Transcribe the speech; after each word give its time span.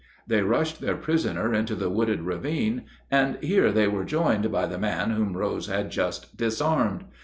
They 0.25 0.41
rushed 0.41 0.81
their 0.81 0.95
prisoner 0.97 1.53
into 1.53 1.75
the 1.75 1.87
wooded 1.91 2.21
ravine, 2.23 2.85
and 3.11 3.37
here 3.43 3.71
they 3.71 3.87
were 3.87 4.03
joined 4.03 4.51
by 4.51 4.65
the 4.65 4.79
man 4.79 5.11
whom 5.11 5.37
Rose 5.37 5.67
had 5.67 5.91
just 5.91 6.35
disarmed. 6.35 7.05